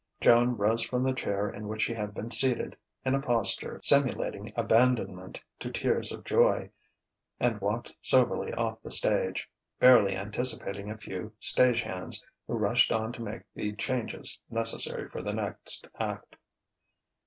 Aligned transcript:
Joan 0.19 0.57
rose 0.57 0.81
from 0.81 1.03
the 1.03 1.13
chair 1.13 1.47
in 1.47 1.67
which 1.67 1.83
she 1.83 1.93
had 1.93 2.15
been 2.15 2.31
seated 2.31 2.75
in 3.05 3.13
a 3.13 3.21
posture 3.21 3.79
simulating 3.83 4.51
abandonment 4.55 5.39
to 5.59 5.69
tears 5.69 6.11
of 6.11 6.23
joy, 6.23 6.71
and 7.39 7.61
walked 7.61 7.93
soberly 8.01 8.51
off 8.51 8.81
the 8.81 8.89
stage 8.89 9.47
barely 9.79 10.15
anticipating 10.15 10.89
a 10.89 10.97
few 10.97 11.33
stage 11.39 11.81
hands, 11.81 12.25
who 12.47 12.55
rushed 12.55 12.91
on 12.91 13.13
to 13.13 13.21
make 13.21 13.43
the 13.53 13.75
changes 13.75 14.39
necessary 14.49 15.07
for 15.07 15.21
the 15.21 15.33
next 15.33 15.87
act. 15.99 16.35